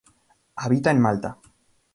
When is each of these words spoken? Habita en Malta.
Habita 0.55 0.89
en 0.89 0.99
Malta. 0.99 1.37